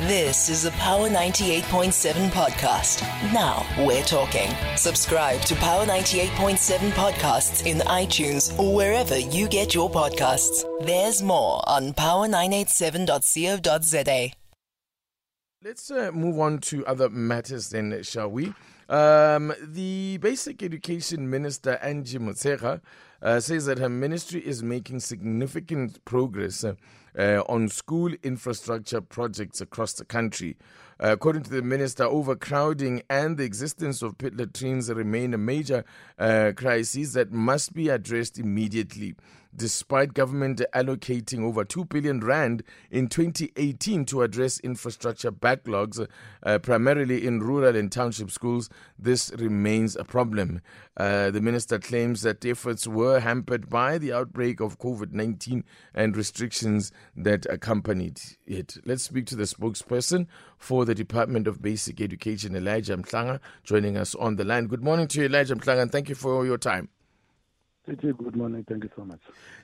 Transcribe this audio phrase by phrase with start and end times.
[0.00, 3.00] This is a Power 98.7 podcast.
[3.32, 4.50] Now we're talking.
[4.76, 10.66] Subscribe to Power 98.7 podcasts in iTunes or wherever you get your podcasts.
[10.84, 14.32] There's more on power987.co.za.
[15.64, 18.52] Let's uh, move on to other matters then, shall we?
[18.90, 22.82] Um, the Basic Education Minister, Angie Motshekga,
[23.22, 26.74] uh, says that her ministry is making significant progress uh,
[27.18, 30.56] uh, on school infrastructure projects across the country.
[30.98, 35.84] Uh, according to the minister, overcrowding and the existence of pit latrines remain a major
[36.18, 39.14] uh, crisis that must be addressed immediately
[39.56, 46.06] despite government allocating over 2 billion rand in 2018 to address infrastructure backlogs,
[46.42, 50.60] uh, primarily in rural and township schools, this remains a problem.
[50.96, 56.16] Uh, the minister claims that efforts were hampered by the outbreak of COVID 19 and
[56.16, 58.76] restrictions that accompanied it.
[58.84, 60.26] Let's speak to the spokesperson
[60.58, 64.66] for the Department of Basic Education, Elijah Mhlanga, joining us on the line.
[64.66, 66.88] Good morning to you, Elijah Mhlanga, and thank you for your time.
[67.86, 68.64] Good morning.
[68.68, 69.20] Thank you so much.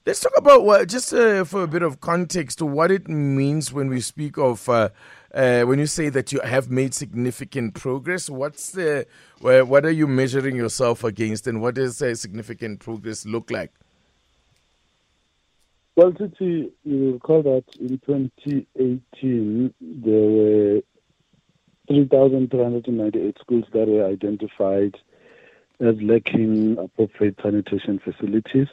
[0.06, 3.88] Let's talk about what, just uh, for a bit of context, what it means when
[3.88, 4.90] we speak of uh,
[5.34, 8.30] uh, when you say that you have made significant progress.
[8.30, 9.06] What's the
[9.40, 13.72] what are you measuring yourself against, and what does significant progress look like?
[15.96, 20.80] Well, Titi, you recall that in 2018 there were
[21.88, 24.96] 3,398 schools that were identified
[25.80, 28.68] as lacking appropriate sanitation facilities.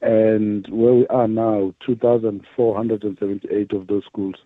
[0.00, 4.36] And where we are now, 2,478 of those schools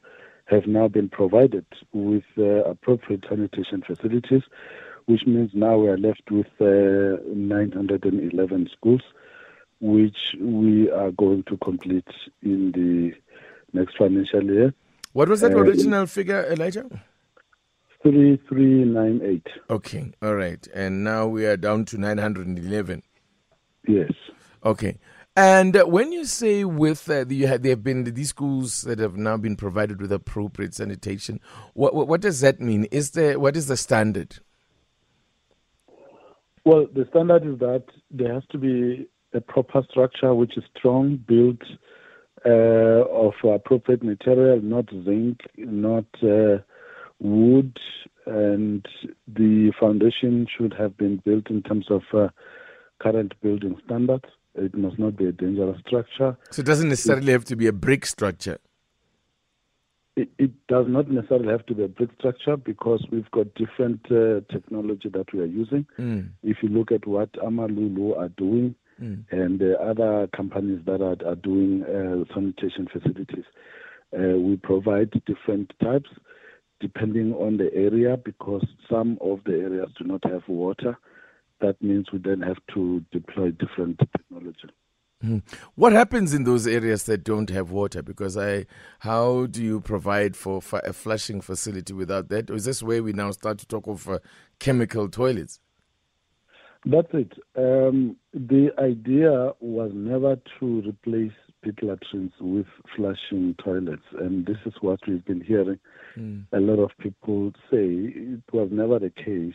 [0.47, 4.43] have now been provided with uh, appropriate sanitation facilities,
[5.07, 9.03] which means now we are left with uh, 911 schools,
[9.81, 12.09] which we are going to complete
[12.43, 13.13] in the
[13.79, 14.75] next financial year.
[15.13, 16.89] What was that uh, original figure, Elijah?
[18.03, 19.47] 3398.
[19.71, 20.67] Okay, all right.
[20.75, 23.03] And now we are down to 911.
[23.87, 24.13] Yes.
[24.65, 24.99] Okay.
[25.35, 29.17] And when you say with uh, the, have, there have been these schools that have
[29.17, 31.41] now been provided with appropriate sanitation,
[31.73, 32.85] what, what, what does that mean?
[32.87, 34.41] Is there what is the standard?
[36.65, 41.17] Well, the standard is that there has to be a proper structure which is strong,
[41.17, 41.63] built
[42.45, 46.59] uh, of appropriate material, not zinc, not uh,
[47.23, 47.79] wood
[48.27, 48.87] and
[49.27, 52.29] the foundation should have been built in terms of uh,
[53.01, 54.25] current building standards.
[54.55, 56.37] It must not be a dangerous structure.
[56.51, 58.59] So it doesn't necessarily it, have to be a brick structure.
[60.15, 64.01] It, it, does not necessarily have to be a brick structure because we've got different
[64.11, 65.87] uh, technology that we are using.
[65.99, 66.31] Mm.
[66.43, 69.25] If you look at what Amalooloo are doing mm.
[69.31, 73.45] and the other companies that are, are doing uh, sanitation facilities,
[74.15, 76.11] uh, we provide different types
[76.83, 80.99] depending on the area, because some of the areas do not have water.
[81.63, 84.69] That means we then have to deploy different technology.
[85.25, 85.39] Mm-hmm.
[85.77, 88.03] What happens in those areas that don't have water?
[88.03, 88.67] Because I,
[88.99, 92.51] how do you provide for, for a flushing facility without that?
[92.51, 94.19] Or is this where we now start to talk of uh,
[94.59, 95.61] chemical toilets?
[96.85, 97.33] That's it.
[97.57, 104.75] Um, the idea was never to replace pit latrines with flushing toilets, and this is
[104.81, 105.79] what we've been hearing.
[106.17, 106.45] Mm.
[106.53, 109.55] A lot of people say it was never the case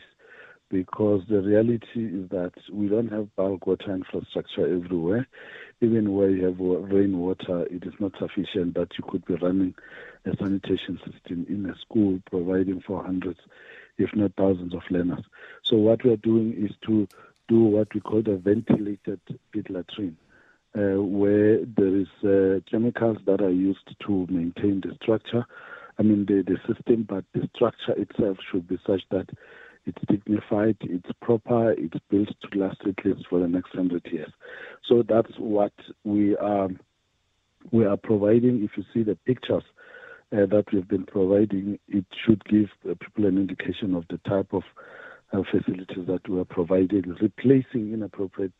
[0.70, 5.26] because the reality is that we don't have bulk water infrastructure everywhere.
[5.80, 9.74] Even where you have rainwater, it is not sufficient that you could be running
[10.26, 13.40] a sanitation system in a school providing for hundreds,
[13.96, 15.24] if not thousands of learners.
[15.62, 17.08] So what we are doing is to
[17.48, 19.20] do what we call a ventilated
[19.52, 20.16] pit latrine
[20.76, 25.44] uh, where there is uh, chemicals that are used to maintain the structure.
[25.98, 29.28] I mean the, the system, but the structure itself should be such that
[29.86, 34.30] it's dignified, it's proper, it's built to last at least for the next hundred years.
[34.86, 35.72] So that's what
[36.04, 36.68] we are
[37.72, 38.62] we are providing.
[38.62, 39.64] If you see the pictures
[40.32, 44.62] uh, that we've been providing, it should give people an indication of the type of
[45.32, 48.52] uh, facilities that we are providing, replacing inappropriate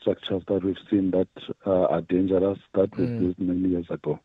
[0.00, 1.28] structures that we've seen that
[1.66, 3.20] uh, are dangerous that were mm.
[3.20, 4.20] built many years ago.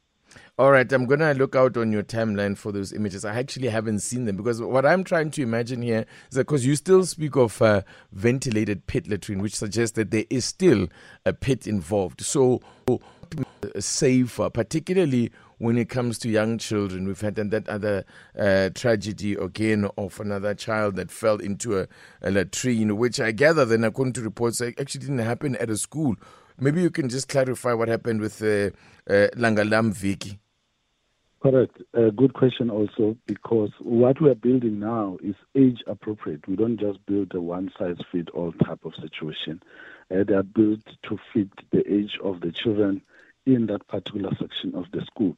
[0.58, 3.26] All right, I'm going to look out on your timeline for those images.
[3.26, 6.66] I actually haven't seen them because what I'm trying to imagine here is that because
[6.66, 7.82] you still speak of uh,
[8.12, 10.88] ventilated pit latrine, which suggests that there is still
[11.26, 12.22] a pit involved.
[12.22, 12.62] So,
[13.80, 17.08] safer, particularly when it comes to young children.
[17.08, 18.06] We've had that other
[18.38, 21.88] uh, tragedy again of another child that fell into a,
[22.22, 26.16] a latrine, which I gather then, according to reports, actually didn't happen at a school.
[26.60, 28.72] Maybe you can just clarify what happened with uh,
[29.10, 30.40] uh, Langalam Viki.
[31.42, 31.80] Correct.
[31.94, 36.48] A good question also because what we are building now is age appropriate.
[36.48, 39.62] We don't just build a one size fit all type of situation.
[40.10, 43.02] Uh, they are built to fit the age of the children
[43.46, 45.38] in that particular section of the school.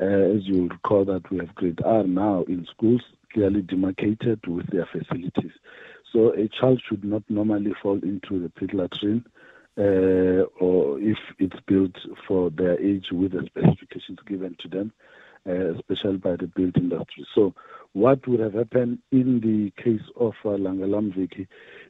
[0.00, 3.02] Uh, as you recall that we have grade R now in schools
[3.32, 5.52] clearly demarcated with their facilities.
[6.12, 9.24] So a child should not normally fall into the pit latrine
[9.78, 14.92] uh, or if it's built for their age with the specifications given to them,
[15.48, 17.26] uh, especially by the built industry.
[17.34, 17.54] So
[17.92, 21.46] what would have happened in the case of uh, Langalam Viki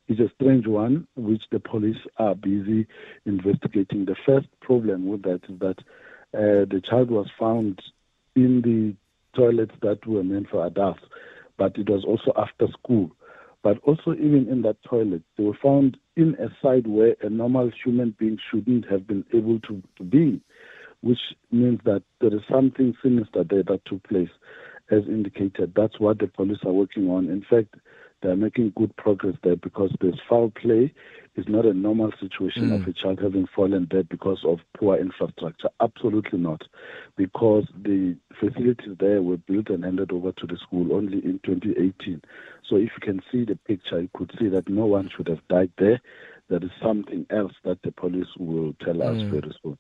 [0.09, 2.87] is a strange one, which the police are busy
[3.27, 4.07] investigating.
[4.07, 5.79] The first problem with that is that
[6.33, 7.83] uh, the child was found
[8.35, 8.95] in the
[9.39, 11.03] toilets that were meant for adults,
[11.59, 13.11] but it was also after school.
[13.63, 17.71] But also, even in that toilet, they were found in a side where a normal
[17.85, 20.41] human being shouldn't have been able to, to be,
[21.03, 21.19] which
[21.53, 24.31] means that there is something sinister there that took place,
[24.91, 25.73] as indicated.
[25.75, 27.29] That's what the police are working on.
[27.29, 27.75] In fact,
[28.23, 30.93] they're making good progress there because there's foul play
[31.37, 32.75] is not a normal situation mm.
[32.75, 35.69] of a child having fallen dead because of poor infrastructure.
[35.81, 36.63] Absolutely not.
[37.17, 42.21] Because the facilities there were built and handed over to the school only in 2018.
[42.69, 45.47] So if you can see the picture, you could see that no one should have
[45.49, 46.01] died there.
[46.49, 49.31] There is something else that the police will tell us mm.
[49.31, 49.79] very soon.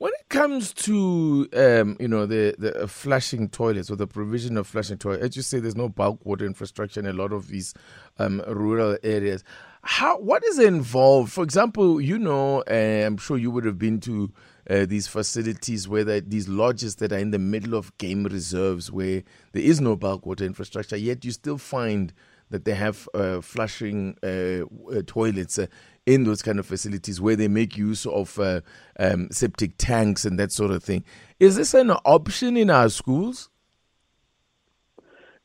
[0.00, 4.66] When it comes to um, you know the the flushing toilets or the provision of
[4.66, 7.74] flushing toilets, as you say, there's no bulk water infrastructure in a lot of these
[8.18, 9.44] um, rural areas.
[9.82, 11.30] How what is involved?
[11.30, 14.32] For example, you know, uh, I'm sure you would have been to
[14.70, 18.90] uh, these facilities where the, these lodges that are in the middle of game reserves
[18.90, 22.14] where there is no bulk water infrastructure, yet you still find
[22.48, 25.66] that they have uh, flushing uh, uh, toilets uh,
[26.06, 28.60] in those kind of facilities where they make use of uh,
[28.98, 31.04] um, septic tanks and that sort of thing.
[31.38, 33.50] Is this an option in our schools?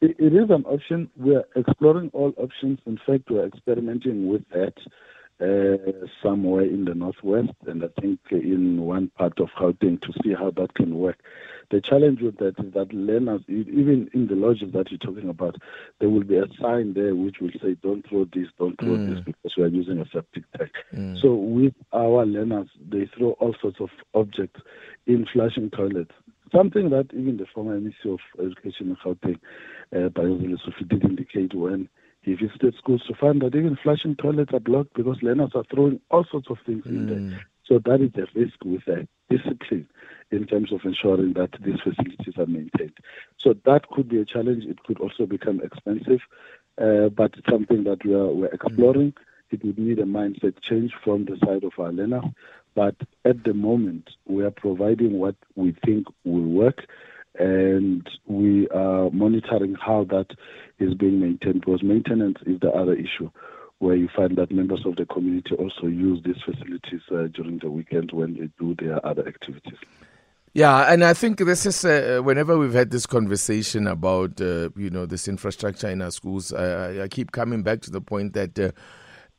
[0.01, 1.09] it, it is an option.
[1.17, 2.79] We are exploring all options.
[2.85, 4.73] In fact, we are experimenting with that
[5.41, 10.33] uh, somewhere in the northwest, and I think in one part of Gauteng to see
[10.33, 11.17] how that can work.
[11.71, 15.55] The challenge with that is that learners, even in the lodges that you're talking about,
[15.99, 19.15] there will be a sign there which will say, "Don't throw this, don't throw mm.
[19.15, 20.71] this," because we are using a septic tank.
[20.93, 21.21] Mm.
[21.21, 24.61] So with our learners, they throw all sorts of objects
[25.07, 26.11] in flushing toilets.
[26.51, 29.39] Something that even the former Ministry of Education in Gauteng,
[29.93, 31.89] uh, Bayozile did indicate when
[32.21, 35.99] he visited schools to find that even flushing toilets are blocked because learners are throwing
[36.11, 36.89] all sorts of things mm.
[36.89, 37.17] in there.
[37.17, 37.39] Mm.
[37.67, 39.87] So that is a risk with a discipline
[40.31, 42.97] in terms of ensuring that these facilities are maintained.
[43.39, 44.63] So that could be a challenge.
[44.65, 46.21] It could also become expensive,
[46.81, 49.13] uh, but it's something that we are we're exploring.
[49.51, 52.25] It would need a mindset change from the side of our learners.
[52.73, 56.85] But at the moment, we are providing what we think will work
[57.39, 60.27] and we are monitoring how that
[60.79, 63.29] is being maintained because maintenance is the other issue
[63.79, 67.69] where you find that members of the community also use these facilities uh, during the
[67.69, 69.77] weekend when they do their other activities.
[70.55, 74.89] Yeah, and I think this is uh, whenever we've had this conversation about uh, you
[74.89, 78.57] know this infrastructure in our schools, I, I, keep coming back to the point that
[78.57, 78.71] uh,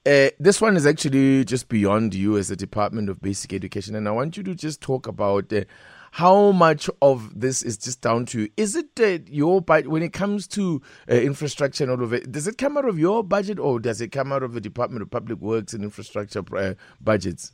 [0.06, 4.06] uh, this one is actually just beyond you as the Department of Basic Education, and
[4.06, 5.62] I want you to just talk about uh,
[6.10, 10.12] how much of this is just down to is it uh, your budget when it
[10.12, 13.58] comes to uh, infrastructure and all of it does it come out of your budget
[13.58, 17.52] or does it come out of the department of public works and infrastructure uh, budgets?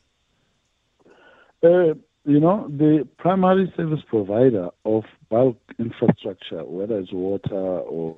[1.63, 8.17] Uh, you know the primary service provider of bulk infrastructure whether it's water or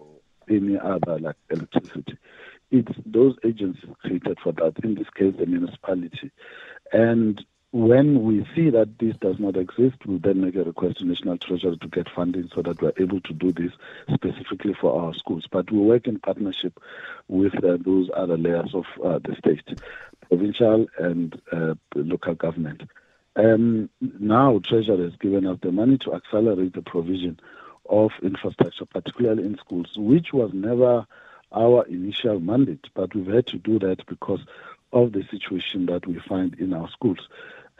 [0.48, 2.18] any other like electricity
[2.70, 6.30] it's those agencies created for that in this case the municipality
[6.92, 7.44] and
[7.74, 11.36] when we see that this does not exist, we then make a request to National
[11.36, 13.72] Treasury to get funding so that we're able to do this
[14.14, 15.48] specifically for our schools.
[15.50, 16.80] But we work in partnership
[17.26, 19.76] with uh, those other layers of uh, the state,
[20.28, 22.84] provincial and uh, local government.
[23.36, 27.40] Um, now, Treasury has given us the money to accelerate the provision
[27.88, 31.06] of infrastructure, particularly in schools, which was never
[31.52, 34.40] our initial mandate, but we've had to do that because
[34.92, 37.28] of the situation that we find in our schools.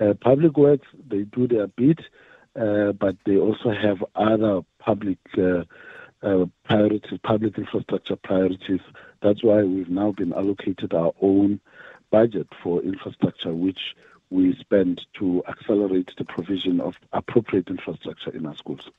[0.01, 2.01] Uh, public works, they do their bit,
[2.61, 5.65] uh, but they also have other public uh,
[6.23, 8.81] uh, priorities, public infrastructure priorities.
[9.23, 11.61] That's why we've now been allocated our own
[12.11, 13.95] budget for infrastructure, which
[14.31, 18.91] we spend to accelerate the provision of appropriate infrastructure in our schools.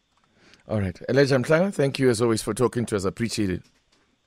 [0.68, 1.00] All right.
[1.10, 3.04] Elijah Mhlanga, thank you as always for talking to us.
[3.06, 3.64] Appreciate it.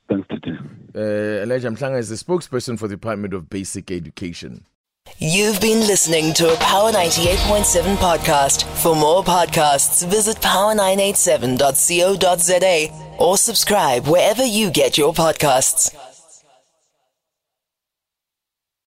[0.07, 0.51] Thanks, Titi.
[0.95, 4.65] Uh, Elijah Mhlanga is the spokesperson for the Department of Basic Education.
[5.17, 8.63] You've been listening to a Power 98.7 podcast.
[8.81, 15.93] For more podcasts, visit power987.co.za or subscribe wherever you get your podcasts.